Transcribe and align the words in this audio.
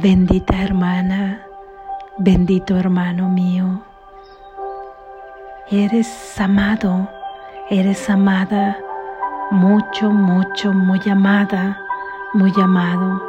Bendita 0.00 0.62
hermana, 0.62 1.44
bendito 2.18 2.76
hermano 2.76 3.28
mío. 3.28 3.80
Eres 5.72 6.40
amado, 6.40 7.08
eres 7.68 8.08
amada, 8.08 8.78
mucho, 9.50 10.08
mucho, 10.10 10.72
muy 10.72 11.00
amada, 11.10 11.80
muy 12.32 12.52
amado. 12.62 13.20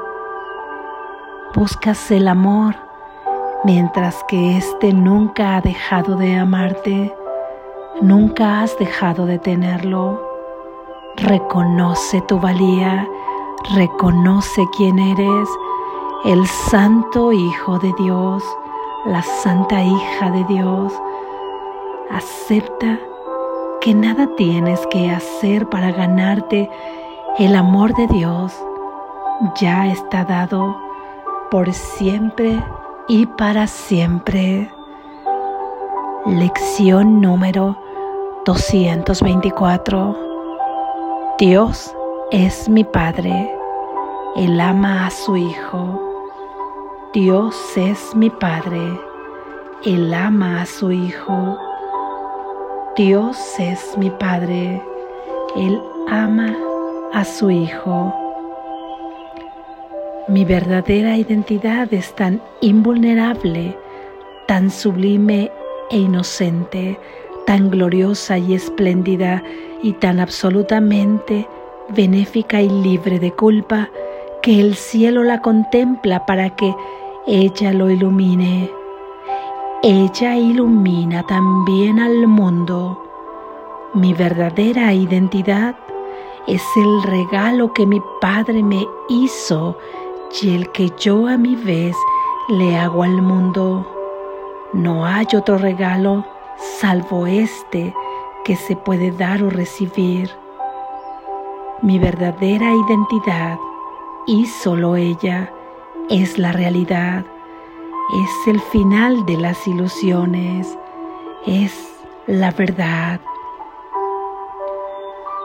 Buscas 1.56 2.12
el 2.12 2.28
amor 2.28 2.76
mientras 3.64 4.24
que 4.28 4.56
éste 4.56 4.94
nunca 4.94 5.58
ha 5.58 5.62
dejado 5.62 6.18
de 6.18 6.36
amarte, 6.36 7.12
nunca 8.00 8.62
has 8.62 8.78
dejado 8.78 9.26
de 9.26 9.40
tenerlo. 9.40 10.22
Reconoce 11.18 12.22
tu 12.28 12.40
valía, 12.40 13.08
reconoce 13.74 14.62
quién 14.78 15.00
eres, 15.00 15.50
el 16.26 16.46
Santo 16.48 17.32
Hijo 17.32 17.80
de 17.80 17.94
Dios, 17.98 18.44
la 19.06 19.22
Santa 19.22 19.82
Hija 19.82 20.32
de 20.32 20.44
Dios. 20.46 20.94
Acepta 22.12 23.00
que 23.80 23.94
nada 23.94 24.28
tienes 24.36 24.86
que 24.88 25.10
hacer 25.12 25.70
para 25.70 25.92
ganarte 25.92 26.70
el 27.38 27.56
amor 27.56 27.94
de 27.96 28.08
Dios. 28.08 28.54
Ya 29.62 29.88
está 29.88 30.26
dado 30.26 30.76
por 31.50 31.72
siempre 31.72 32.62
y 33.08 33.26
para 33.26 33.68
siempre. 33.68 34.70
Lección 36.26 37.22
número 37.22 37.78
224. 38.46 40.18
Dios 41.38 41.96
es 42.32 42.68
mi 42.68 42.84
Padre. 42.84 43.56
Él 44.36 44.60
ama 44.60 45.08
a 45.08 45.12
su 45.12 45.38
Hijo. 45.38 46.09
Dios 47.12 47.56
es 47.76 48.16
mi 48.16 48.30
Padre. 48.30 48.80
Él 49.84 50.14
ama 50.14 50.62
a 50.62 50.66
su 50.68 50.92
Hijo. 50.92 51.58
Dios 52.96 53.36
es 53.58 53.98
mi 53.98 54.12
Padre. 54.12 54.80
Él 55.56 55.82
ama 56.08 56.56
a 57.12 57.26
su 57.26 57.50
Hijo. 57.50 58.14
Mi 60.28 60.46
verdadera 60.46 61.18
identidad 61.18 61.92
es 61.92 62.16
tan 62.16 62.44
invulnerable, 62.62 63.76
tan 64.48 64.70
sublime 64.70 65.52
e 65.90 65.98
inocente, 65.98 67.00
tan 67.48 67.72
gloriosa 67.72 68.38
y 68.38 68.54
espléndida 68.54 69.42
y 69.82 69.94
tan 69.94 70.20
absolutamente 70.20 71.48
benéfica 71.90 72.62
y 72.62 72.70
libre 72.70 73.18
de 73.18 73.32
culpa 73.32 73.90
que 74.44 74.60
el 74.62 74.76
cielo 74.76 75.24
la 75.24 75.42
contempla 75.42 76.26
para 76.28 76.56
que 76.56 76.76
ella 77.28 77.74
lo 77.74 77.90
ilumine. 77.90 78.72
Ella 79.84 80.36
ilumina 80.36 81.24
también 81.24 82.00
al 82.00 82.28
mundo. 82.28 83.02
Mi 83.94 84.14
verdadera 84.14 84.94
identidad 84.94 85.76
es 86.48 86.64
el 86.76 87.04
regalo 87.04 87.74
que 87.74 87.86
mi 87.86 88.02
Padre 88.22 88.64
me 88.64 88.88
hizo 89.10 89.78
y 90.42 90.56
el 90.56 90.72
que 90.72 90.92
yo 90.98 91.28
a 91.28 91.38
mi 91.38 91.56
vez 91.56 91.96
le 92.50 92.78
hago 92.78 93.04
al 93.04 93.22
mundo. 93.22 93.86
No 94.74 95.06
hay 95.06 95.28
otro 95.36 95.58
regalo 95.58 96.26
salvo 96.80 97.28
este 97.28 97.94
que 98.44 98.56
se 98.56 98.76
puede 98.76 99.12
dar 99.12 99.44
o 99.44 99.50
recibir. 99.50 100.30
Mi 101.82 102.00
verdadera 102.00 102.74
identidad 102.74 103.58
y 104.26 104.46
solo 104.46 104.96
ella 104.96 105.52
es 106.10 106.40
la 106.40 106.52
realidad, 106.52 107.24
es 108.24 108.48
el 108.48 108.60
final 108.60 109.26
de 109.26 109.38
las 109.38 109.68
ilusiones, 109.68 110.78
es 111.46 111.74
la 112.26 112.52
verdad. 112.52 113.22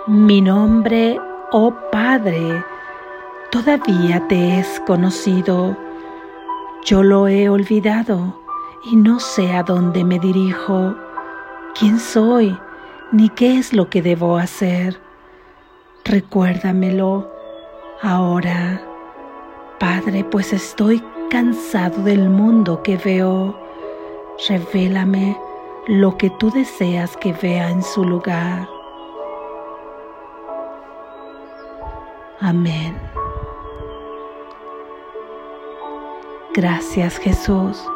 Mi 0.07 0.41
nombre, 0.41 1.19
oh 1.53 1.75
Padre, 1.93 2.65
todavía 3.51 4.27
te 4.29 4.59
es 4.59 4.81
conocido. 4.87 5.77
Yo 6.85 7.03
lo 7.03 7.29
he 7.29 7.49
olvidado 7.49 8.41
y 8.85 8.97
no 8.97 9.21
sé 9.21 9.53
a 9.53 9.63
dónde 9.63 10.05
me 10.05 10.19
dirijo, 10.19 10.95
quién 11.79 11.99
soy, 11.99 12.59
ni 13.13 13.29
qué 13.29 13.59
es 13.59 13.73
lo 13.73 13.91
que 13.91 14.03
debo 14.03 14.39
hacer. 14.39 15.01
Recuérdamelo 16.05 17.31
ahora, 18.03 18.83
Padre, 19.85 20.25
pues 20.25 20.55
estoy 20.55 21.05
cansado 21.29 22.05
del 22.05 22.31
mundo 22.31 22.83
que 22.83 22.97
veo. 22.97 23.55
Revélame 24.49 25.39
lo 25.89 26.17
que 26.17 26.31
tú 26.31 26.51
deseas 26.51 27.15
que 27.19 27.35
vea 27.35 27.69
en 27.69 27.83
su 27.83 28.03
lugar. 28.03 28.67
Amén. 32.41 32.99
Gracias 36.55 37.19
Jesús. 37.19 37.87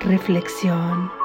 Reflexión. 0.00 1.15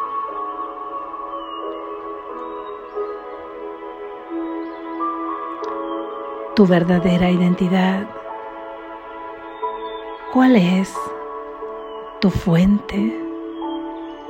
Tu 6.61 6.67
verdadera 6.67 7.31
identidad. 7.31 8.07
¿Cuál 10.31 10.55
es 10.55 10.95
tu 12.19 12.29
fuente, 12.29 13.19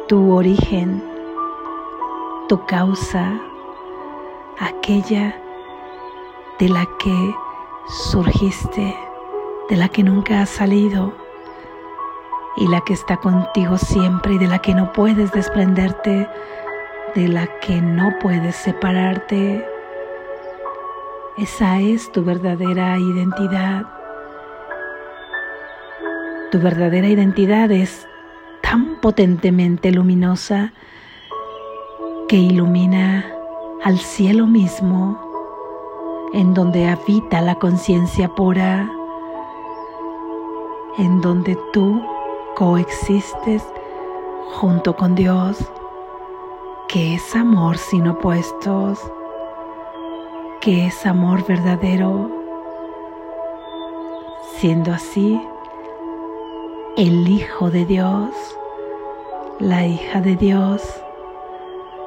tu 0.08 0.34
origen, 0.34 1.04
tu 2.48 2.66
causa, 2.68 3.38
aquella 4.62 5.36
de 6.58 6.70
la 6.70 6.88
que 7.04 7.36
surgiste, 7.90 8.96
de 9.70 9.76
la 9.76 9.90
que 9.90 10.02
nunca 10.02 10.44
has 10.44 10.52
salido 10.52 11.12
y 12.56 12.66
la 12.70 12.80
que 12.80 12.94
está 12.94 13.18
contigo 13.18 13.78
siempre 13.78 14.36
y 14.36 14.38
de 14.38 14.48
la 14.48 14.60
que 14.60 14.74
no 14.74 14.94
puedes 14.94 15.34
desprenderte, 15.34 16.30
de 17.14 17.28
la 17.28 17.46
que 17.60 17.82
no 17.82 18.10
puedes 18.22 18.56
separarte. 18.56 19.71
Esa 21.42 21.80
es 21.80 22.12
tu 22.12 22.24
verdadera 22.24 23.00
identidad. 23.00 23.88
Tu 26.52 26.60
verdadera 26.60 27.08
identidad 27.08 27.72
es 27.72 28.08
tan 28.62 29.02
potentemente 29.02 29.92
luminosa 29.92 30.72
que 32.28 32.36
ilumina 32.36 33.26
al 33.84 33.98
cielo 33.98 34.46
mismo 34.46 35.20
en 36.34 36.54
donde 36.54 36.88
habita 36.88 37.42
la 37.42 37.56
conciencia 37.56 38.30
pura, 38.30 38.88
en 41.00 41.22
donde 41.22 41.58
tú 41.74 42.04
coexistes 42.56 43.64
junto 44.60 44.96
con 44.96 45.16
Dios, 45.16 45.58
que 46.88 47.16
es 47.16 47.36
amor 47.36 47.80
sin 47.80 48.08
opuestos, 48.10 49.12
que 50.62 50.86
es 50.86 51.06
amor 51.08 51.44
verdadero. 51.48 52.30
Siendo 54.58 54.94
así, 54.94 55.42
el 56.98 57.28
Hijo 57.28 57.72
de 57.72 57.84
Dios, 57.86 58.30
la 59.60 59.88
hija 59.88 60.22
de 60.22 60.36
Dios, 60.36 60.84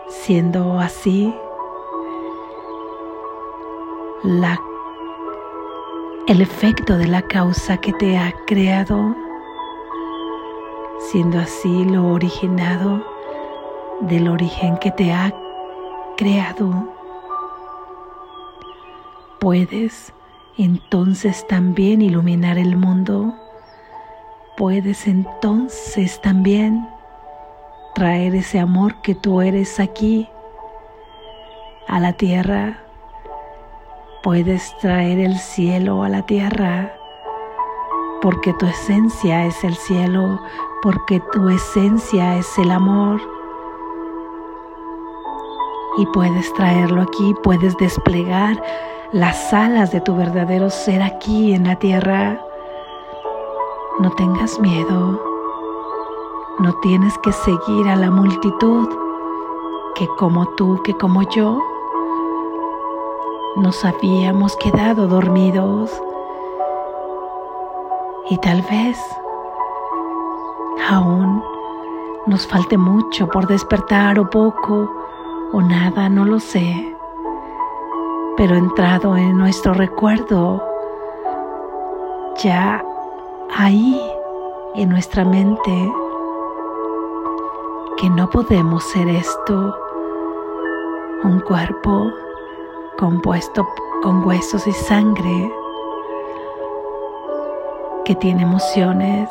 siendo 0.09 0.79
así, 0.79 1.35
la, 4.23 4.61
el 6.29 6.41
efecto 6.41 6.97
de 6.97 7.09
la 7.09 7.23
causa 7.23 7.77
que 7.79 7.93
te 7.95 8.17
ha 8.17 8.33
creado, 8.47 9.17
siendo 11.11 11.41
así 11.41 11.85
lo 11.87 12.07
originado 12.07 13.05
del 14.01 14.29
origen 14.29 14.77
que 14.79 14.93
te 14.93 15.13
ha 15.13 15.35
creado. 16.17 16.94
Puedes 19.45 20.15
entonces 20.57 21.47
también 21.47 22.01
iluminar 22.01 22.57
el 22.57 22.77
mundo. 22.77 23.35
Puedes 24.57 25.07
entonces 25.07 26.19
también 26.23 26.89
traer 27.95 28.35
ese 28.35 28.59
amor 28.59 29.03
que 29.03 29.15
tú 29.15 29.43
eres 29.43 29.79
aquí 29.81 30.27
a 31.89 32.01
la 32.01 32.15
tierra 32.15 32.81
puedes 34.23 34.75
traer 34.79 35.19
el 35.19 35.39
cielo 35.39 36.03
a 36.03 36.09
la 36.09 36.23
tierra, 36.23 36.97
porque 38.23 38.55
tu 38.55 38.65
esencia 38.65 39.45
es 39.45 39.63
el 39.63 39.75
cielo, 39.75 40.41
porque 40.81 41.21
tu 41.31 41.51
esencia 41.51 42.39
es 42.39 42.57
el 42.57 42.71
amor. 42.71 43.21
Y 45.99 46.07
puedes 46.07 46.51
traerlo 46.55 47.03
aquí, 47.03 47.35
puedes 47.43 47.77
desplegar 47.77 48.63
las 49.15 49.55
alas 49.55 49.93
de 49.93 50.01
tu 50.01 50.17
verdadero 50.17 50.71
ser 50.71 51.01
aquí 51.01 51.55
en 51.55 51.69
la 51.69 51.77
tierra. 51.77 52.37
No 54.01 54.11
tengas 54.11 54.59
miedo. 54.59 55.23
No 56.59 56.73
tienes 56.83 57.17
que 57.19 57.31
seguir 57.31 57.89
a 57.89 57.95
la 57.95 58.11
multitud 58.11 58.89
que 59.95 60.09
como 60.19 60.49
tú, 60.57 60.81
que 60.83 60.95
como 60.95 61.23
yo, 61.31 61.61
nos 63.55 63.85
habíamos 63.85 64.57
quedado 64.57 65.07
dormidos 65.07 65.93
y 68.31 68.37
tal 68.39 68.63
vez 68.63 68.99
aún 70.91 71.41
nos 72.27 72.49
falte 72.49 72.77
mucho 72.77 73.29
por 73.29 73.47
despertar 73.47 74.19
o 74.19 74.29
poco 74.29 74.91
o 75.53 75.61
nada, 75.61 76.09
no 76.09 76.25
lo 76.25 76.41
sé, 76.41 76.94
pero 78.37 78.57
entrado 78.57 79.17
en 79.17 79.39
nuestro 79.39 79.75
recuerdo, 79.75 80.63
ya 82.43 82.85
ahí 83.57 84.01
en 84.75 84.89
nuestra 84.89 85.25
mente, 85.25 85.93
que 87.97 88.11
no 88.11 88.29
podemos 88.29 88.83
ser 88.85 89.09
esto, 89.09 89.75
un 91.23 91.41
cuerpo 91.41 92.11
compuesto 92.99 93.67
con 94.03 94.27
huesos 94.27 94.67
y 94.67 94.73
sangre, 94.73 95.53
que 98.05 98.15
tiene 98.17 98.43
emociones, 98.43 99.31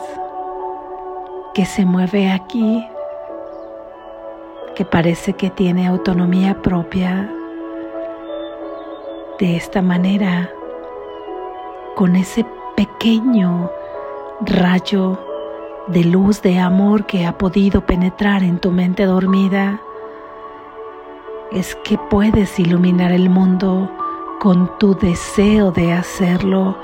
que 1.54 1.66
se 1.66 1.86
mueve 1.86 2.32
aquí, 2.32 2.88
que 4.76 4.86
parece 4.86 5.34
que 5.34 5.50
tiene 5.50 5.88
autonomía 5.88 6.62
propia. 6.62 7.30
De 9.40 9.56
esta 9.56 9.82
manera, 9.82 10.52
con 11.96 12.16
ese 12.16 12.46
pequeño 12.76 13.72
rayo 14.42 15.20
de 15.88 16.04
luz 16.04 16.44
de 16.44 16.60
amor 16.60 17.08
que 17.08 17.26
ha 17.26 17.36
podido 17.36 17.82
penetrar 17.82 18.44
en 18.44 18.60
tu 18.60 18.70
mente 18.70 19.06
dormida, 19.06 19.82
es 21.52 21.76
que 21.84 21.98
puedes 21.98 22.60
iluminar 22.60 23.12
el 23.12 23.32
mundo 23.32 23.90
con 24.40 24.78
tu 24.78 24.94
deseo 24.94 25.72
de 25.72 25.94
hacerlo, 25.94 26.78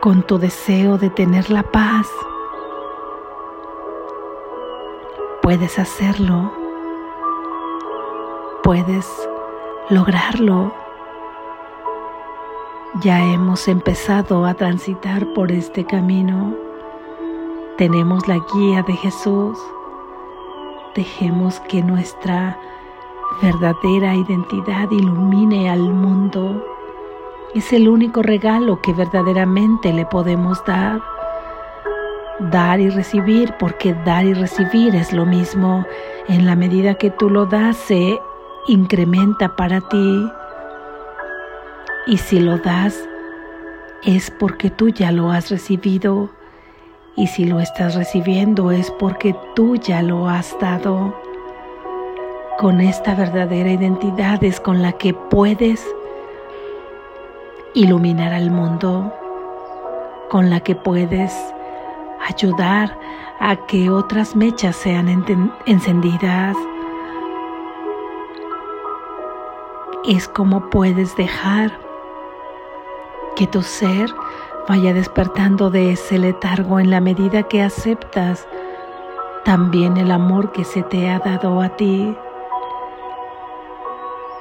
con 0.00 0.22
tu 0.22 0.38
deseo 0.38 0.96
de 0.96 1.10
tener 1.10 1.50
la 1.50 1.64
paz. 1.64 2.06
Puedes 5.42 5.76
hacerlo, 5.76 6.52
puedes 8.62 9.08
lograrlo. 9.88 10.72
Ya 13.02 13.24
hemos 13.24 13.66
empezado 13.66 14.44
a 14.44 14.52
transitar 14.52 15.32
por 15.32 15.50
este 15.52 15.86
camino. 15.86 16.54
Tenemos 17.78 18.28
la 18.28 18.38
guía 18.52 18.82
de 18.82 18.92
Jesús. 18.94 19.56
Dejemos 20.94 21.60
que 21.60 21.82
nuestra 21.82 22.58
verdadera 23.40 24.14
identidad 24.14 24.90
ilumine 24.90 25.70
al 25.70 25.80
mundo. 25.80 26.62
Es 27.54 27.72
el 27.72 27.88
único 27.88 28.22
regalo 28.22 28.82
que 28.82 28.92
verdaderamente 28.92 29.94
le 29.94 30.04
podemos 30.04 30.62
dar. 30.66 31.00
Dar 32.50 32.80
y 32.80 32.90
recibir, 32.90 33.54
porque 33.58 33.94
dar 34.04 34.26
y 34.26 34.34
recibir 34.34 34.94
es 34.94 35.12
lo 35.14 35.24
mismo. 35.24 35.86
En 36.28 36.44
la 36.44 36.54
medida 36.54 36.96
que 36.96 37.10
tú 37.10 37.30
lo 37.30 37.46
das, 37.46 37.78
se 37.78 38.20
incrementa 38.66 39.56
para 39.56 39.80
ti. 39.80 40.30
Y 42.10 42.18
si 42.18 42.40
lo 42.40 42.58
das, 42.58 43.08
es 44.02 44.32
porque 44.32 44.68
tú 44.68 44.88
ya 44.88 45.12
lo 45.12 45.30
has 45.30 45.48
recibido. 45.48 46.28
Y 47.16 47.28
si 47.28 47.44
lo 47.44 47.60
estás 47.60 47.94
recibiendo, 47.94 48.72
es 48.72 48.90
porque 48.98 49.34
tú 49.54 49.76
ya 49.76 50.02
lo 50.02 50.28
has 50.28 50.58
dado 50.60 51.14
con 52.60 52.82
esta 52.82 53.14
verdadera 53.14 53.70
identidad 53.70 54.44
es 54.44 54.60
con 54.60 54.82
la 54.82 54.92
que 54.92 55.14
puedes 55.14 55.82
iluminar 57.72 58.34
al 58.34 58.50
mundo, 58.50 59.10
con 60.28 60.50
la 60.50 60.60
que 60.60 60.74
puedes 60.74 61.32
ayudar 62.28 62.98
a 63.38 63.56
que 63.66 63.88
otras 63.88 64.36
mechas 64.36 64.76
sean 64.76 65.08
encendidas. 65.64 66.54
Es 70.06 70.28
como 70.28 70.68
puedes 70.68 71.16
dejar 71.16 71.79
que 73.40 73.46
tu 73.46 73.62
ser 73.62 74.14
vaya 74.68 74.92
despertando 74.92 75.70
de 75.70 75.92
ese 75.92 76.18
letargo 76.18 76.78
en 76.78 76.90
la 76.90 77.00
medida 77.00 77.44
que 77.44 77.62
aceptas 77.62 78.46
también 79.46 79.96
el 79.96 80.10
amor 80.10 80.52
que 80.52 80.62
se 80.62 80.82
te 80.82 81.08
ha 81.08 81.20
dado 81.20 81.62
a 81.62 81.70
ti 81.70 82.14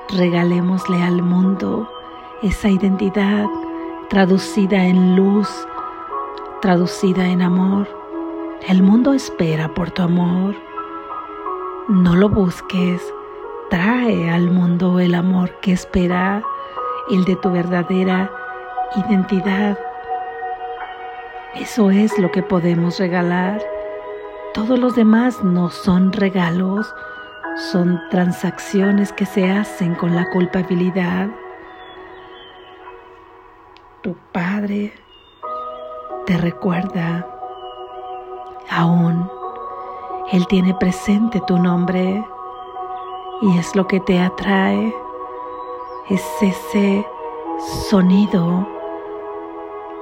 regalémosle 0.10 1.01
al 1.01 1.22
mundo 1.22 1.90
esa 2.42 2.68
identidad 2.68 3.46
traducida 4.10 4.84
en 4.84 5.16
luz, 5.16 5.48
traducida 6.62 7.25
en 7.28 7.42
amor. 7.42 7.88
El 8.68 8.84
mundo 8.84 9.13
espera 9.13 9.74
por 9.74 9.92
tu 9.92 10.02
amor. 10.02 10.56
No 11.88 12.18
lo 12.18 12.28
busques. 12.28 13.02
Trae 13.69 14.30
al 14.30 14.52
mundo 14.52 15.00
el 15.00 15.16
amor 15.16 15.52
que 15.62 15.72
espera, 15.72 16.44
el 17.10 17.24
de 17.24 17.38
tu 17.38 17.50
verdadera 17.50 18.30
identidad. 18.95 19.77
Eso 21.56 21.91
es 21.91 22.18
lo 22.18 22.31
que 22.31 22.44
podemos 22.44 23.00
regalar. 23.00 23.62
Todos 24.53 24.80
los 24.80 24.95
demás 24.95 25.44
no 25.44 25.69
son 25.69 26.12
regalos, 26.12 26.94
son 27.71 28.01
transacciones 28.09 29.12
que 29.13 29.25
se 29.25 29.51
hacen 29.51 29.95
con 29.95 30.15
la 30.15 30.30
culpabilidad. 30.31 31.27
Tu 34.01 34.15
Padre 34.31 34.94
te 36.25 36.38
recuerda 36.38 37.27
aún. 38.69 39.30
Él 40.31 40.45
tiene 40.47 40.74
presente 40.75 41.42
tu 41.47 41.57
nombre 41.57 42.24
y 43.42 43.57
es 43.57 43.75
lo 43.75 43.88
que 43.88 44.00
te 44.00 44.19
atrae. 44.19 44.94
Es 46.09 46.24
ese 46.42 47.06
sonido 47.89 48.79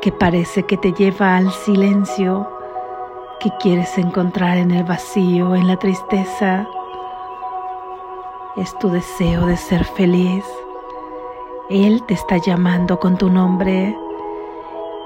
que 0.02 0.12
parece 0.12 0.64
que 0.64 0.78
te 0.78 0.94
lleva 0.94 1.38
al 1.38 1.52
silencio, 1.52 2.50
que 3.40 3.50
quieres 3.60 3.98
encontrar 3.98 4.58
en 4.58 4.72
el 4.72 4.84
vacío, 4.84 5.56
en 5.56 5.68
la 5.68 5.78
tristeza 5.78 6.68
es 8.58 8.78
tu 8.80 8.90
deseo 8.90 9.46
de 9.46 9.56
ser 9.56 9.86
feliz. 9.86 10.44
Él 11.70 12.04
te 12.08 12.16
está 12.16 12.38
llamando 12.38 13.00
con 13.00 13.18
tu 13.18 13.30
nombre 13.30 13.96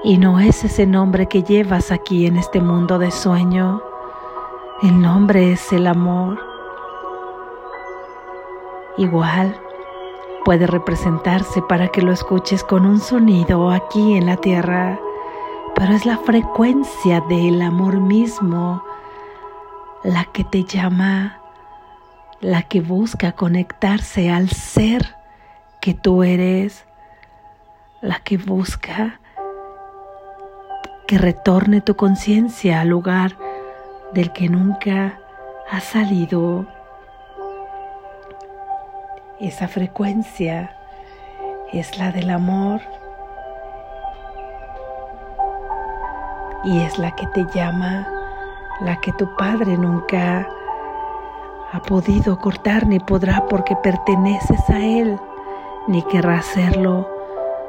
y 0.04 0.16
no 0.16 0.40
es 0.40 0.64
ese 0.64 0.86
nombre 0.86 1.28
que 1.28 1.42
llevas 1.42 1.92
aquí 1.92 2.26
en 2.26 2.38
este 2.38 2.60
mundo 2.60 2.98
de 2.98 3.10
sueño. 3.10 3.82
El 4.82 5.00
nombre 5.00 5.52
es 5.52 5.72
el 5.72 5.86
amor. 5.86 6.40
Igual 8.96 9.60
puede 10.44 10.66
representarse 10.66 11.62
para 11.62 11.88
que 11.88 12.02
lo 12.02 12.12
escuches 12.12 12.64
con 12.64 12.86
un 12.86 13.00
sonido 13.00 13.70
aquí 13.70 14.16
en 14.16 14.26
la 14.26 14.36
tierra, 14.36 14.98
pero 15.74 15.94
es 15.94 16.04
la 16.04 16.18
frecuencia 16.18 17.20
del 17.28 17.62
amor 17.62 18.00
mismo 18.00 18.82
la 20.04 20.24
que 20.24 20.44
te 20.44 20.64
llama 20.64 21.38
la 22.40 22.62
que 22.62 22.80
busca 22.80 23.32
conectarse 23.32 24.30
al 24.30 24.50
ser 24.50 25.14
que 25.80 25.94
tú 25.94 26.24
eres, 26.24 26.84
la 28.00 28.18
que 28.18 28.36
busca 28.36 29.20
que 31.06 31.18
retorne 31.18 31.80
tu 31.80 31.94
conciencia 31.94 32.80
al 32.80 32.88
lugar 32.88 33.36
del 34.12 34.32
que 34.32 34.48
nunca 34.48 35.20
ha 35.70 35.80
salido. 35.80 36.66
Esa 39.42 39.66
frecuencia 39.66 40.70
es 41.72 41.98
la 41.98 42.12
del 42.12 42.30
amor 42.30 42.80
y 46.62 46.78
es 46.78 46.96
la 46.96 47.10
que 47.16 47.26
te 47.26 47.44
llama, 47.52 48.06
la 48.82 49.00
que 49.00 49.12
tu 49.14 49.34
padre 49.34 49.76
nunca 49.76 50.46
ha 51.72 51.82
podido 51.82 52.38
cortar 52.38 52.86
ni 52.86 53.00
podrá 53.00 53.44
porque 53.50 53.74
perteneces 53.74 54.70
a 54.70 54.78
Él, 54.78 55.18
ni 55.88 56.02
querrá 56.02 56.38
hacerlo. 56.38 57.08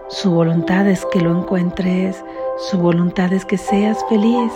Su 0.10 0.30
voluntad 0.30 0.88
es 0.88 1.04
que 1.08 1.22
lo 1.22 1.36
encuentres, 1.36 2.24
su 2.70 2.78
voluntad 2.78 3.34
es 3.34 3.46
que 3.46 3.58
seas 3.58 3.98
feliz. 4.10 4.54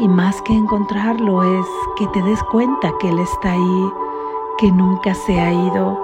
Y 0.00 0.06
más 0.06 0.42
que 0.42 0.52
encontrarlo 0.52 1.42
es 1.60 1.66
que 1.96 2.06
te 2.08 2.20
des 2.24 2.42
cuenta 2.52 2.92
que 3.00 3.08
Él 3.08 3.20
está 3.20 3.52
ahí, 3.52 3.90
que 4.60 4.70
nunca 4.70 5.14
se 5.14 5.40
ha 5.40 5.50
ido. 5.50 5.98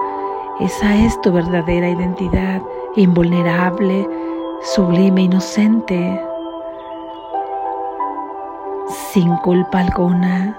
Esa 0.59 0.95
es 1.05 1.21
tu 1.21 1.31
verdadera 1.31 1.89
identidad, 1.89 2.59
invulnerable, 2.95 4.09
sublime, 4.73 5.21
inocente, 5.21 6.19
sin 9.13 9.37
culpa 9.37 9.81
alguna. 9.81 10.57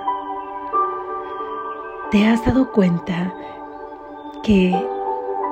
¿Te 2.12 2.25
has 2.25 2.45
dado 2.45 2.71
cuenta 2.71 3.35
que 4.45 4.73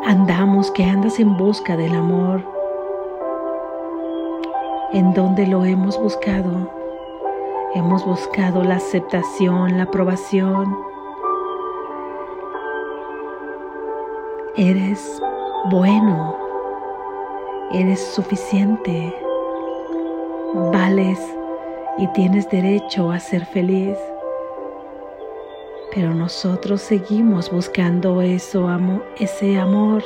andamos, 0.06 0.70
que 0.70 0.84
andas 0.84 1.18
en 1.18 1.36
busca 1.36 1.76
del 1.76 1.96
amor? 1.96 2.44
¿En 4.92 5.12
dónde 5.14 5.48
lo 5.48 5.64
hemos 5.64 6.00
buscado? 6.00 6.70
Hemos 7.74 8.06
buscado 8.06 8.62
la 8.62 8.76
aceptación, 8.76 9.76
la 9.76 9.82
aprobación. 9.82 10.95
Eres 14.58 15.20
bueno, 15.70 16.34
eres 17.72 18.00
suficiente, 18.14 19.14
vales 20.72 21.20
y 21.98 22.06
tienes 22.14 22.48
derecho 22.48 23.10
a 23.10 23.20
ser 23.20 23.44
feliz. 23.44 23.98
Pero 25.94 26.14
nosotros 26.14 26.80
seguimos 26.80 27.50
buscando 27.50 28.22
eso, 28.22 28.66
ese 29.18 29.58
amor. 29.58 30.02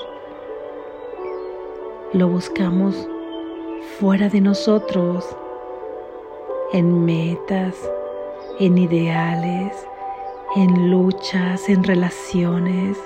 Lo 2.13 2.27
buscamos 2.27 3.09
fuera 4.01 4.29
de 4.29 4.41
nosotros, 4.41 5.25
en 6.73 7.05
metas, 7.05 7.77
en 8.59 8.79
ideales, 8.79 9.87
en 10.57 10.91
luchas, 10.91 11.69
en 11.69 11.85
relaciones, 11.85 12.99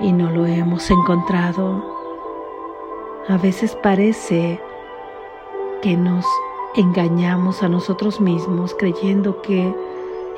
y 0.00 0.12
no 0.12 0.30
lo 0.30 0.46
hemos 0.46 0.90
encontrado. 0.90 1.84
A 3.28 3.36
veces 3.38 3.76
parece 3.82 4.60
que 5.82 5.96
nos 5.96 6.24
engañamos 6.74 7.62
a 7.62 7.68
nosotros 7.68 8.20
mismos 8.20 8.74
creyendo 8.78 9.40
que 9.42 9.74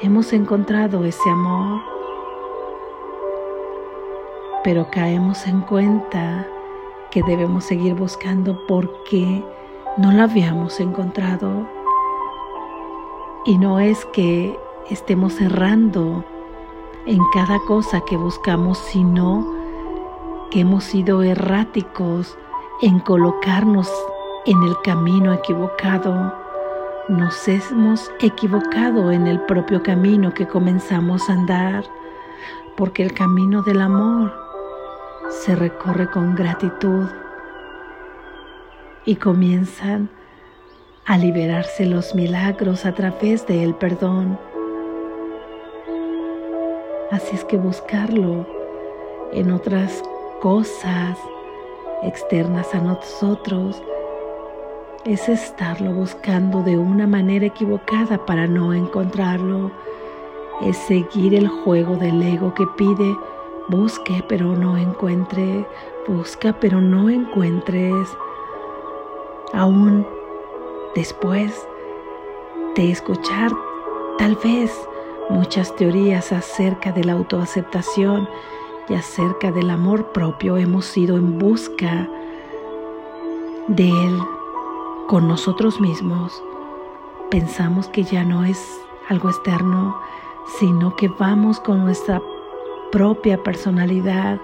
hemos 0.03 0.33
encontrado 0.33 1.05
ese 1.05 1.29
amor, 1.31 1.81
pero 4.63 4.89
caemos 4.91 5.47
en 5.47 5.61
cuenta 5.63 6.47
que 7.11 7.23
debemos 7.23 7.65
seguir 7.65 7.95
buscando 7.95 8.67
porque 8.67 9.43
no 9.97 10.13
lo 10.13 10.23
habíamos 10.23 10.79
encontrado. 10.81 11.67
Y 13.45 13.57
no 13.59 13.81
es 13.81 14.05
que 14.07 14.59
estemos 14.91 15.41
errando 15.41 16.25
en 17.09 17.25
cada 17.33 17.59
cosa 17.61 18.03
que 18.03 18.19
buscamos, 18.19 18.77
sino 18.77 19.47
que 20.51 20.61
hemos 20.61 20.85
sido 20.85 21.23
erráticos 21.23 22.37
en 22.83 23.01
colocarnos 23.01 23.91
en 24.45 24.63
el 24.63 24.77
camino 24.83 25.33
equivocado. 25.33 26.35
Nos 27.09 27.49
hemos 27.49 28.11
equivocado 28.21 29.11
en 29.11 29.27
el 29.27 29.41
propio 29.41 29.83
camino 29.83 30.35
que 30.35 30.47
comenzamos 30.47 31.31
a 31.31 31.33
andar, 31.33 31.85
porque 32.77 33.05
el 33.05 33.15
camino 33.15 33.63
del 33.63 33.81
amor 33.81 34.31
se 35.31 35.57
recorre 35.57 36.11
con 36.11 36.35
gratitud 36.35 37.09
y 39.07 39.17
comienzan 39.17 40.11
a 41.07 41.17
liberarse 41.17 41.87
los 41.87 42.15
milagros 42.15 42.85
a 42.85 42.93
través 42.93 43.47
del 43.47 43.75
perdón. 43.75 44.39
Así 47.11 47.37
es 47.37 47.45
que 47.45 47.57
buscarlo 47.57 48.47
en 49.33 49.51
otras 49.51 50.03
cosas 50.43 51.19
externas 52.03 52.75
a 52.75 52.81
nosotros 52.81 53.83
es 55.07 55.27
estarlo 55.31 55.93
buscando 55.93 56.63
de 56.63 56.77
una 56.77 57.07
manera 57.07 57.47
equivocada 57.47 58.27
para 58.27 58.47
no 58.47 58.75
encontrarlo. 58.75 59.71
Es 60.61 60.77
seguir 60.77 61.35
el 61.35 61.49
juego 61.49 61.97
del 61.97 62.23
ego 62.23 62.53
que 62.53 62.67
pide, 62.77 63.17
busque 63.69 64.23
pero 64.29 64.55
no 64.55 64.77
encuentre, 64.77 65.67
busca 66.07 66.53
pero 66.61 66.79
no 66.79 67.09
encuentres. 67.09 68.07
Aún 69.55 70.07
después 70.95 71.67
de 72.77 72.91
escuchar 72.91 73.51
tal 74.19 74.37
vez 74.45 74.71
muchas 75.29 75.75
teorías 75.77 76.33
acerca 76.33 76.93
de 76.93 77.05
la 77.05 77.13
autoaceptación 77.13 78.29
y 78.89 78.95
acerca 78.95 79.53
del 79.53 79.71
amor 79.71 80.13
propio, 80.13 80.57
hemos 80.57 80.97
ido 80.97 81.17
en 81.17 81.39
busca 81.39 82.09
de 83.67 83.89
él 83.89 84.19
con 85.07 85.29
nosotros 85.29 85.81
mismos. 85.81 86.43
Pensamos 87.31 87.89
que 87.89 88.05
ya 88.05 88.25
no 88.25 88.45
es 88.45 88.81
algo 89.09 89.29
externo, 89.29 89.99
sino 90.59 90.97
que 90.97 91.09
vamos 91.09 91.61
con 91.61 91.85
nuestra 91.85 92.23
propia 92.91 93.43
personalidad, 93.43 94.41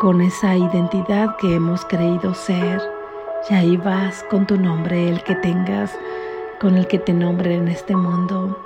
con 0.00 0.20
esa 0.20 0.56
identidad 0.56 1.36
que 1.36 1.54
hemos 1.54 1.84
creído 1.84 2.34
ser. 2.34 2.82
Y 3.48 3.54
ahí 3.54 3.76
vas 3.76 4.24
con 4.30 4.46
tu 4.46 4.56
nombre, 4.56 5.08
el 5.08 5.22
que 5.22 5.36
tengas, 5.36 5.96
con 6.60 6.76
el 6.76 6.88
que 6.88 6.98
te 6.98 7.12
nombre 7.12 7.54
en 7.54 7.68
este 7.68 7.94
mundo 7.94 8.56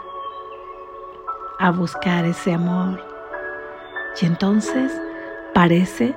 a 1.59 1.71
buscar 1.71 2.25
ese 2.25 2.53
amor. 2.53 3.03
Y 4.21 4.27
entonces 4.27 4.93
parece 5.55 6.15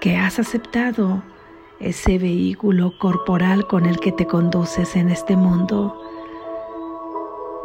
que 0.00 0.16
has 0.16 0.38
aceptado 0.38 1.22
ese 1.80 2.18
vehículo 2.18 2.96
corporal 2.98 3.66
con 3.66 3.86
el 3.86 3.98
que 3.98 4.12
te 4.12 4.26
conduces 4.26 4.96
en 4.96 5.10
este 5.10 5.36
mundo. 5.36 6.00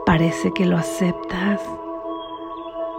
Parece 0.06 0.52
que 0.54 0.66
lo 0.66 0.78
aceptas. 0.78 1.62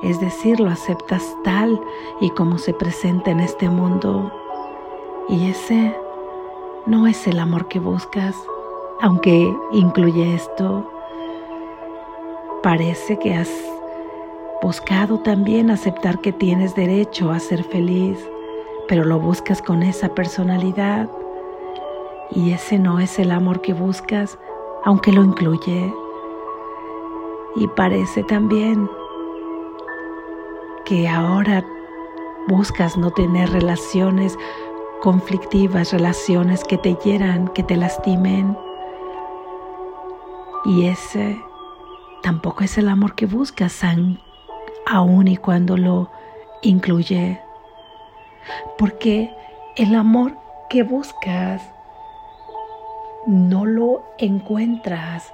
Es 0.02 0.20
decir, 0.20 0.60
lo 0.60 0.70
aceptas 0.70 1.36
tal 1.44 1.80
y 2.20 2.30
como 2.30 2.58
se 2.58 2.72
presenta 2.72 3.30
en 3.30 3.40
este 3.40 3.68
mundo. 3.68 4.32
Y 5.28 5.50
ese 5.50 5.96
no 6.86 7.06
es 7.06 7.26
el 7.26 7.38
amor 7.38 7.68
que 7.68 7.78
buscas, 7.78 8.36
aunque 9.00 9.54
incluye 9.72 10.34
esto. 10.34 10.90
Parece 12.62 13.18
que 13.18 13.34
has 13.34 13.50
buscado 14.62 15.18
también 15.20 15.70
aceptar 15.70 16.20
que 16.20 16.32
tienes 16.32 16.74
derecho 16.74 17.30
a 17.30 17.40
ser 17.40 17.64
feliz, 17.64 18.18
pero 18.88 19.04
lo 19.04 19.18
buscas 19.18 19.62
con 19.62 19.82
esa 19.82 20.14
personalidad 20.14 21.08
y 22.30 22.52
ese 22.52 22.78
no 22.78 23.00
es 23.00 23.18
el 23.18 23.30
amor 23.30 23.60
que 23.60 23.72
buscas, 23.72 24.38
aunque 24.84 25.12
lo 25.12 25.24
incluye. 25.24 25.92
Y 27.56 27.66
parece 27.68 28.22
también 28.22 28.88
que 30.84 31.08
ahora 31.08 31.64
buscas 32.46 32.96
no 32.96 33.10
tener 33.10 33.50
relaciones 33.50 34.38
conflictivas, 35.00 35.92
relaciones 35.92 36.64
que 36.64 36.78
te 36.78 36.94
hieran, 37.02 37.48
que 37.48 37.62
te 37.62 37.76
lastimen. 37.76 38.56
Y 40.64 40.86
ese 40.86 41.42
tampoco 42.22 42.64
es 42.64 42.76
el 42.76 42.88
amor 42.88 43.14
que 43.14 43.26
buscas, 43.26 43.72
aun 44.90 45.28
y 45.28 45.36
cuando 45.36 45.76
lo 45.76 46.10
incluye. 46.62 47.40
Porque 48.76 49.34
el 49.76 49.94
amor 49.94 50.36
que 50.68 50.82
buscas 50.82 51.62
no 53.26 53.64
lo 53.64 54.02
encuentras 54.18 55.32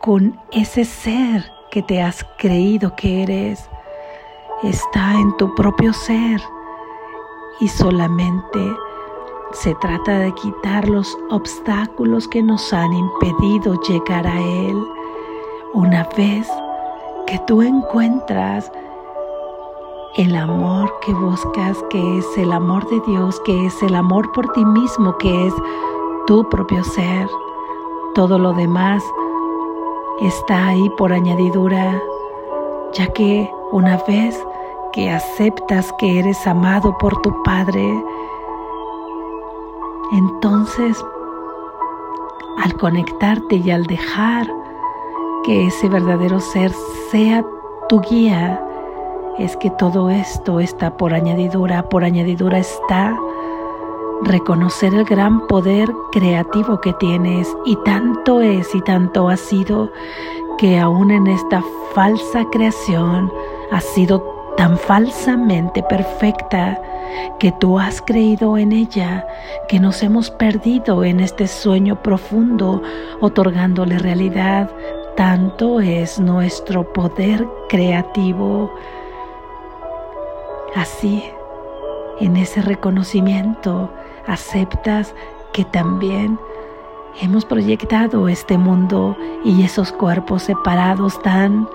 con 0.00 0.40
ese 0.52 0.84
ser 0.84 1.50
que 1.70 1.82
te 1.82 2.02
has 2.02 2.26
creído 2.38 2.96
que 2.96 3.22
eres. 3.22 3.68
Está 4.62 5.14
en 5.14 5.36
tu 5.36 5.54
propio 5.54 5.92
ser 5.92 6.40
y 7.60 7.68
solamente 7.68 8.58
se 9.52 9.74
trata 9.76 10.18
de 10.18 10.34
quitar 10.34 10.88
los 10.88 11.16
obstáculos 11.30 12.26
que 12.28 12.42
nos 12.42 12.72
han 12.72 12.92
impedido 12.92 13.80
llegar 13.82 14.26
a 14.26 14.38
Él. 14.40 14.76
Una 15.74 16.04
vez 16.16 16.48
que 17.26 17.38
tú 17.46 17.62
encuentras 17.62 18.70
el 20.16 20.34
amor 20.34 20.92
que 21.00 21.14
buscas, 21.14 21.82
que 21.88 22.18
es 22.18 22.26
el 22.36 22.52
amor 22.52 22.88
de 22.88 23.00
Dios, 23.06 23.40
que 23.44 23.66
es 23.66 23.82
el 23.82 23.94
amor 23.94 24.32
por 24.32 24.50
ti 24.52 24.64
mismo, 24.64 25.16
que 25.18 25.46
es 25.46 25.54
tu 26.26 26.48
propio 26.48 26.82
ser. 26.82 27.28
Todo 28.14 28.38
lo 28.38 28.52
demás 28.52 29.04
está 30.20 30.68
ahí 30.68 30.90
por 30.98 31.12
añadidura, 31.12 32.02
ya 32.92 33.06
que 33.12 33.48
una 33.70 33.98
vez 34.08 34.44
que 34.92 35.10
aceptas 35.10 35.92
que 35.98 36.18
eres 36.18 36.44
amado 36.46 36.96
por 36.98 37.16
tu 37.22 37.42
Padre, 37.44 38.04
entonces 40.12 41.04
al 42.58 42.74
conectarte 42.74 43.56
y 43.56 43.70
al 43.70 43.86
dejar 43.86 44.52
que 45.44 45.68
ese 45.68 45.88
verdadero 45.88 46.40
ser 46.40 46.72
sea 47.10 47.44
tu 47.88 48.00
guía, 48.00 48.60
es 49.40 49.56
que 49.56 49.70
todo 49.70 50.10
esto 50.10 50.60
está 50.60 50.96
por 50.96 51.14
añadidura, 51.14 51.88
por 51.88 52.04
añadidura 52.04 52.58
está 52.58 53.18
reconocer 54.22 54.94
el 54.94 55.04
gran 55.04 55.46
poder 55.46 55.90
creativo 56.12 56.80
que 56.80 56.92
tienes 56.94 57.48
y 57.64 57.76
tanto 57.84 58.42
es 58.42 58.74
y 58.74 58.82
tanto 58.82 59.28
ha 59.28 59.36
sido 59.36 59.90
que 60.58 60.78
aún 60.78 61.10
en 61.10 61.26
esta 61.26 61.64
falsa 61.94 62.44
creación 62.52 63.32
ha 63.72 63.80
sido 63.80 64.22
tan 64.56 64.76
falsamente 64.76 65.82
perfecta 65.82 66.78
que 67.38 67.50
tú 67.52 67.78
has 67.78 68.02
creído 68.02 68.58
en 68.58 68.72
ella, 68.72 69.26
que 69.68 69.80
nos 69.80 70.02
hemos 70.02 70.30
perdido 70.30 71.02
en 71.02 71.20
este 71.20 71.46
sueño 71.46 72.02
profundo, 72.02 72.82
otorgándole 73.20 73.98
realidad. 73.98 74.70
Tanto 75.16 75.80
es 75.80 76.20
nuestro 76.20 76.92
poder 76.92 77.48
creativo. 77.68 78.72
Así, 80.74 81.24
en 82.20 82.36
ese 82.36 82.62
reconocimiento, 82.62 83.90
aceptas 84.26 85.14
que 85.52 85.64
también 85.64 86.38
hemos 87.20 87.44
proyectado 87.44 88.28
este 88.28 88.56
mundo 88.56 89.16
y 89.44 89.64
esos 89.64 89.90
cuerpos 89.90 90.44
separados 90.44 91.20
tan 91.22 91.68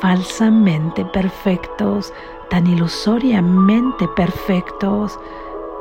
falsamente 0.00 1.04
perfectos, 1.04 2.12
tan 2.48 2.66
ilusoriamente 2.66 4.08
perfectos, 4.08 5.18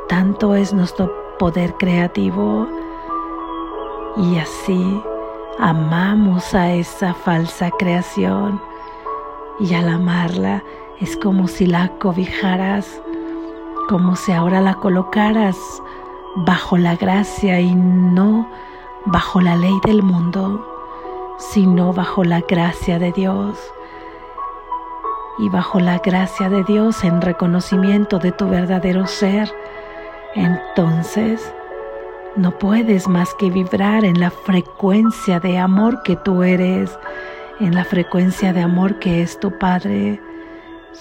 tanto 0.10 0.56
es 0.56 0.74
nuestro 0.74 1.38
poder 1.38 1.76
creativo. 1.76 2.68
Y 4.18 4.38
así 4.38 5.02
amamos 5.60 6.54
a 6.54 6.74
esa 6.74 7.14
falsa 7.14 7.72
creación 7.72 8.62
y 9.60 9.74
al 9.74 9.88
amarla 9.88 10.64
es 11.00 11.16
como 11.18 11.48
si 11.48 11.66
la 11.66 11.88
cobijaras, 12.00 13.02
como 13.88 14.16
si 14.16 14.32
ahora 14.34 14.60
la 14.60 14.76
colocaras 14.76 15.58
bajo 16.36 16.78
la 16.78 16.96
gracia 16.96 17.60
y 17.60 17.74
no 17.74 18.50
bajo 19.06 19.40
la 19.40 19.56
ley 19.56 19.74
del 19.86 20.04
mundo, 20.04 20.66
sino 21.38 21.94
bajo 21.94 22.24
la 22.24 22.42
gracia 22.42 23.00
de 23.00 23.12
Dios 23.14 23.58
y 25.40 25.48
bajo 25.50 25.80
la 25.80 26.00
gracia 26.00 26.50
de 26.50 26.64
Dios 26.66 27.04
en 27.06 27.22
reconocimiento 27.22 28.20
de 28.20 28.34
tu 28.34 28.50
verdadero 28.50 29.08
ser, 29.08 29.50
entonces 30.36 31.54
no 32.36 32.52
puedes 32.52 33.08
más 33.08 33.34
que 33.36 33.50
vibrar 33.50 34.04
en 34.04 34.20
la 34.20 34.32
frecuencia 34.32 35.40
de 35.40 35.58
amor 35.58 36.04
que 36.04 36.18
tú 36.18 36.44
eres, 36.44 37.00
en 37.62 37.74
la 37.74 37.86
frecuencia 37.86 38.52
de 38.52 38.62
amor 38.62 39.00
que 39.00 39.22
es 39.22 39.40
tu 39.40 39.58
Padre. 39.58 40.20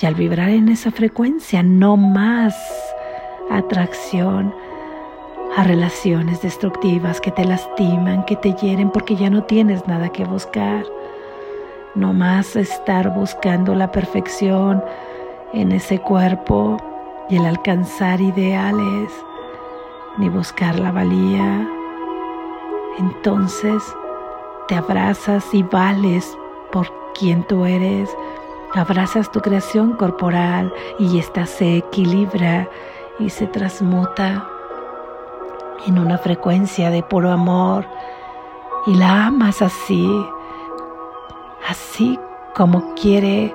Y 0.00 0.06
al 0.06 0.14
vibrar 0.14 0.50
en 0.50 0.68
esa 0.68 0.90
frecuencia, 0.90 1.62
no 1.62 1.96
más 1.96 2.54
atracción 3.50 4.54
a 5.56 5.64
relaciones 5.64 6.42
destructivas 6.42 7.20
que 7.20 7.30
te 7.30 7.44
lastiman, 7.44 8.24
que 8.24 8.36
te 8.36 8.52
hieren, 8.52 8.90
porque 8.90 9.16
ya 9.16 9.30
no 9.30 9.44
tienes 9.44 9.86
nada 9.88 10.10
que 10.10 10.24
buscar 10.24 10.84
no 11.98 12.12
más 12.12 12.54
estar 12.54 13.12
buscando 13.12 13.74
la 13.74 13.90
perfección 13.90 14.84
en 15.52 15.72
ese 15.72 16.00
cuerpo 16.00 16.76
y 17.28 17.36
el 17.36 17.44
alcanzar 17.44 18.20
ideales, 18.20 19.10
ni 20.16 20.28
buscar 20.28 20.78
la 20.78 20.92
valía. 20.92 21.68
Entonces 22.98 23.82
te 24.68 24.76
abrazas 24.76 25.44
y 25.52 25.64
vales 25.64 26.36
por 26.70 26.88
quien 27.18 27.42
tú 27.44 27.64
eres, 27.64 28.08
abrazas 28.74 29.30
tu 29.30 29.40
creación 29.40 29.92
corporal 29.92 30.72
y 30.98 31.18
ésta 31.18 31.46
se 31.46 31.78
equilibra 31.78 32.68
y 33.18 33.30
se 33.30 33.46
transmuta 33.46 34.46
en 35.86 35.98
una 35.98 36.18
frecuencia 36.18 36.90
de 36.90 37.02
puro 37.02 37.30
amor 37.30 37.86
y 38.86 38.94
la 38.94 39.26
amas 39.26 39.62
así 39.62 40.10
así 41.68 42.18
como 42.54 42.94
quiere 42.94 43.54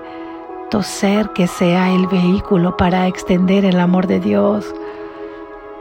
tu 0.70 0.82
ser 0.82 1.30
que 1.34 1.48
sea 1.48 1.92
el 1.92 2.08
vehículo 2.08 2.78
para 2.78 3.08
extender 3.08 3.66
el 3.66 3.80
amor 3.80 4.08
de 4.08 4.20
Dios. 4.20 4.74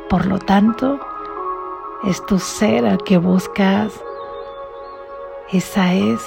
Por 0.09 0.27
lo 0.27 0.39
tanto, 0.39 0.99
es 2.05 2.25
tu 2.27 2.39
ser 2.39 2.85
al 2.85 2.99
que 3.03 3.17
buscas. 3.17 3.93
Esa 5.51 5.95
es 5.95 6.21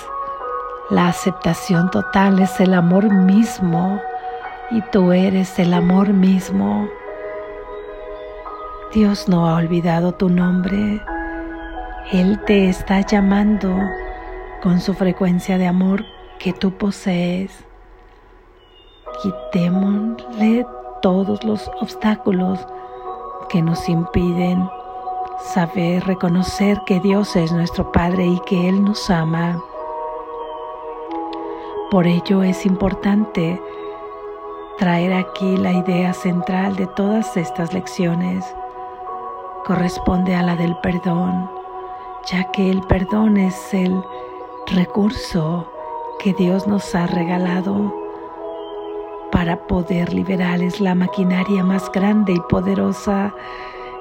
la 0.89 1.07
aceptación 1.07 1.89
total, 1.89 2.39
es 2.39 2.59
el 2.59 2.73
amor 2.73 3.11
mismo 3.11 3.99
y 4.71 4.81
tú 4.91 5.11
eres 5.11 5.57
el 5.59 5.73
amor 5.73 6.09
mismo. 6.09 6.87
Dios 8.93 9.27
no 9.27 9.47
ha 9.47 9.55
olvidado 9.55 10.13
tu 10.13 10.29
nombre. 10.29 11.01
Él 12.11 12.39
te 12.45 12.69
está 12.69 13.01
llamando 13.01 13.75
con 14.61 14.79
su 14.79 14.93
frecuencia 14.93 15.57
de 15.57 15.67
amor 15.67 16.05
que 16.39 16.53
tú 16.53 16.71
posees. 16.71 17.51
Quitémosle 19.21 20.65
todos 21.01 21.43
los 21.43 21.69
obstáculos 21.81 22.65
que 23.49 23.61
nos 23.61 23.89
impiden 23.89 24.69
saber 25.53 26.03
reconocer 26.05 26.79
que 26.85 26.99
Dios 26.99 27.35
es 27.35 27.51
nuestro 27.51 27.91
Padre 27.91 28.25
y 28.25 28.39
que 28.45 28.69
Él 28.69 28.83
nos 28.83 29.09
ama. 29.09 29.61
Por 31.91 32.07
ello 32.07 32.41
es 32.41 32.65
importante 32.65 33.61
traer 34.79 35.13
aquí 35.13 35.55
la 35.55 35.71
idea 35.71 36.13
central 36.13 36.75
de 36.75 36.87
todas 36.87 37.37
estas 37.37 37.73
lecciones. 37.73 38.43
Corresponde 39.65 40.35
a 40.35 40.41
la 40.41 40.55
del 40.55 40.75
perdón, 40.77 41.49
ya 42.25 42.51
que 42.51 42.71
el 42.71 42.81
perdón 42.81 43.37
es 43.37 43.71
el 43.73 44.03
recurso 44.65 45.71
que 46.19 46.33
Dios 46.33 46.65
nos 46.65 46.95
ha 46.95 47.05
regalado 47.05 47.93
para 49.31 49.67
poder 49.67 50.11
liberar. 50.11 50.63
Es 50.63 50.81
la 50.81 50.95
maquinaria 50.95 51.63
más 51.63 51.91
grande 51.91 52.33
y 52.33 52.39
poderosa 52.49 53.31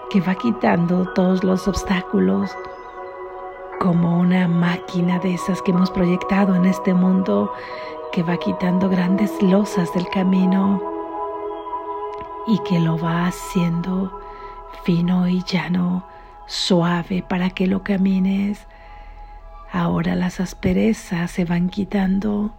que 0.08 0.22
va 0.22 0.34
quitando 0.36 1.12
todos 1.12 1.44
los 1.44 1.68
obstáculos 1.68 2.50
como 3.84 4.18
una 4.18 4.48
máquina 4.48 5.18
de 5.18 5.34
esas 5.34 5.60
que 5.60 5.70
hemos 5.70 5.90
proyectado 5.90 6.54
en 6.54 6.64
este 6.64 6.94
mundo 6.94 7.52
que 8.12 8.22
va 8.22 8.38
quitando 8.38 8.88
grandes 8.88 9.30
losas 9.42 9.92
del 9.92 10.08
camino 10.08 10.80
y 12.46 12.58
que 12.60 12.80
lo 12.80 12.96
va 12.96 13.26
haciendo 13.26 14.22
fino 14.84 15.28
y 15.28 15.42
llano, 15.42 16.02
suave 16.46 17.22
para 17.28 17.50
que 17.50 17.66
lo 17.66 17.82
camines. 17.82 18.66
Ahora 19.70 20.14
las 20.14 20.40
asperezas 20.40 21.30
se 21.30 21.44
van 21.44 21.68
quitando, 21.68 22.54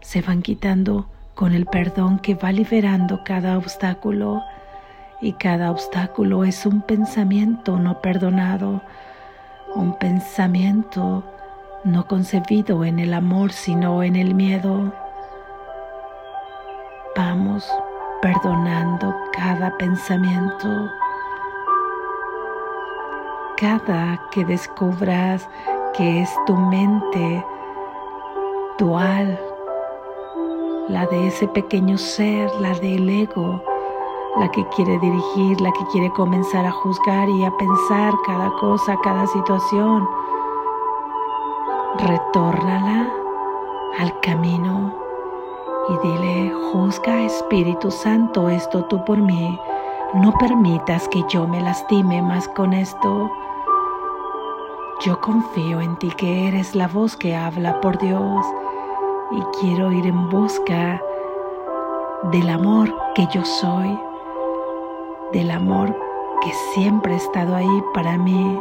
se 0.00 0.22
van 0.22 0.42
quitando 0.42 1.06
con 1.36 1.54
el 1.54 1.66
perdón 1.66 2.18
que 2.18 2.34
va 2.34 2.50
liberando 2.50 3.22
cada 3.24 3.56
obstáculo. 3.56 4.42
Y 5.20 5.34
cada 5.34 5.70
obstáculo 5.70 6.42
es 6.42 6.66
un 6.66 6.82
pensamiento 6.82 7.78
no 7.78 8.00
perdonado, 8.00 8.82
un 9.74 9.94
pensamiento 9.98 11.22
no 11.84 12.06
concebido 12.06 12.84
en 12.84 12.98
el 12.98 13.14
amor 13.14 13.52
sino 13.52 14.02
en 14.02 14.16
el 14.16 14.34
miedo. 14.34 14.92
Vamos 17.16 17.70
perdonando 18.20 19.14
cada 19.32 19.76
pensamiento, 19.76 20.90
cada 23.56 24.20
que 24.32 24.44
descubras 24.44 25.48
que 25.94 26.22
es 26.22 26.30
tu 26.46 26.56
mente 26.56 27.44
dual, 28.78 29.38
la 30.88 31.06
de 31.06 31.28
ese 31.28 31.46
pequeño 31.48 31.98
ser, 31.98 32.50
la 32.60 32.74
del 32.74 33.08
ego, 33.08 33.62
la 34.38 34.50
que 34.50 34.66
quiere 34.68 34.98
dirigir, 34.98 35.60
la 35.60 35.72
que 35.72 35.84
quiere 35.92 36.12
comenzar 36.12 36.64
a 36.64 36.70
juzgar 36.70 37.28
y 37.28 37.44
a 37.44 37.50
pensar 37.56 38.14
cada 38.26 38.50
cosa, 38.60 38.96
cada 39.02 39.26
situación. 39.26 40.08
Retórnala 41.98 43.12
al 43.98 44.20
camino 44.20 44.94
y 45.88 46.06
dile, 46.06 46.52
juzga 46.72 47.22
Espíritu 47.22 47.90
Santo 47.90 48.48
esto 48.48 48.84
tú 48.84 49.04
por 49.04 49.18
mí. 49.18 49.58
No 50.14 50.32
permitas 50.32 51.08
que 51.08 51.24
yo 51.28 51.46
me 51.46 51.60
lastime 51.60 52.22
más 52.22 52.48
con 52.48 52.72
esto. 52.72 53.30
Yo 55.00 55.20
confío 55.20 55.80
en 55.80 55.96
ti 55.96 56.10
que 56.16 56.48
eres 56.48 56.74
la 56.74 56.88
voz 56.88 57.16
que 57.16 57.34
habla 57.34 57.80
por 57.80 57.98
Dios 57.98 58.46
y 59.30 59.40
quiero 59.60 59.92
ir 59.92 60.06
en 60.06 60.28
busca 60.28 61.00
del 62.32 62.48
amor 62.50 62.94
que 63.14 63.26
yo 63.32 63.44
soy, 63.44 63.98
del 65.32 65.50
amor 65.50 65.94
que 66.42 66.52
siempre 66.74 67.14
ha 67.14 67.16
estado 67.16 67.54
ahí 67.54 67.82
para 67.94 68.16
mí. 68.16 68.60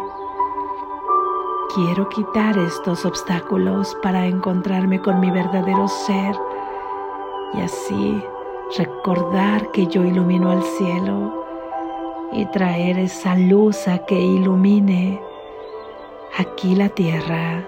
Quiero 1.73 2.09
quitar 2.09 2.57
estos 2.57 3.05
obstáculos 3.05 3.95
para 4.01 4.25
encontrarme 4.25 5.01
con 5.01 5.19
mi 5.19 5.29
verdadero 5.29 5.87
ser 5.87 6.35
y 7.53 7.61
así 7.61 8.23
recordar 8.77 9.71
que 9.71 9.87
yo 9.87 10.03
ilumino 10.03 10.51
al 10.51 10.63
cielo 10.63 11.45
y 12.31 12.45
traer 12.47 12.99
esa 12.99 13.35
luz 13.35 13.87
a 13.87 13.99
que 13.99 14.19
ilumine 14.19 15.21
aquí 16.37 16.75
la 16.75 16.89
tierra. 16.89 17.63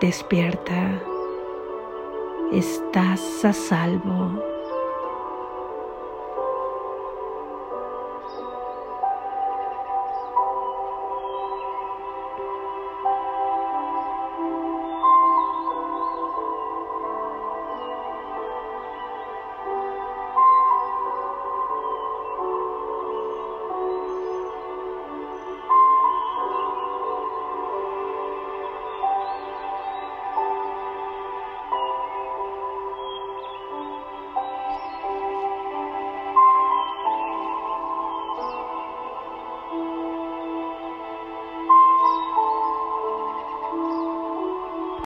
Despierta, 0.00 1.02
estás 2.52 3.44
a 3.44 3.52
salvo. 3.52 4.53